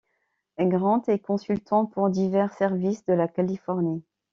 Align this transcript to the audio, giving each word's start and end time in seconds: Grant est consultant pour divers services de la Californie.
Grant 0.59 1.03
est 1.09 1.19
consultant 1.19 1.85
pour 1.85 2.09
divers 2.09 2.53
services 2.53 3.05
de 3.05 3.13
la 3.13 3.27
Californie. 3.27 4.03